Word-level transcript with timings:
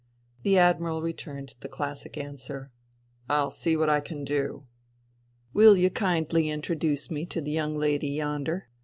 The 0.41 0.57
Admiral 0.57 1.03
returned 1.03 1.53
the 1.59 1.69
classic 1.69 2.17
answer:" 2.17 2.71
I'll 3.29 3.51
see 3.51 3.77
what 3.77 3.87
I 3.87 3.99
can 3.99 4.23
do.*'" 4.23 4.65
Will 5.53 5.77
you 5.77 5.91
kindly 5.91 6.45
introdooce 6.49 7.11
me 7.11 7.27
to 7.27 7.39
the 7.39 7.51
young 7.51 7.77
lady 7.77 8.09
yonder 8.09 8.67